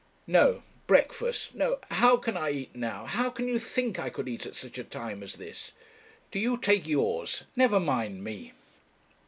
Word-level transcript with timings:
'No; 0.25 0.63
breakfast! 0.87 1.53
no 1.53 1.77
how 1.91 2.17
can 2.17 2.35
I 2.35 2.49
eat 2.49 2.75
now? 2.75 3.05
how 3.05 3.29
can 3.29 3.47
you 3.47 3.59
think 3.59 3.97
that 3.97 4.03
I 4.05 4.09
could 4.09 4.27
eat 4.27 4.47
at 4.47 4.55
such 4.55 4.79
a 4.79 4.83
time 4.83 5.21
as 5.21 5.35
this? 5.35 5.73
Do 6.31 6.39
you 6.39 6.57
take 6.57 6.87
yours; 6.87 7.43
never 7.55 7.79
mind 7.79 8.23
me.' 8.23 8.53